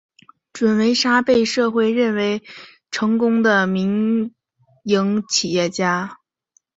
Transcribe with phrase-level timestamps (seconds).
[0.51, 2.41] 祝维沙被社会认可为
[2.89, 4.33] 成功的民
[4.81, 6.17] 营企业家。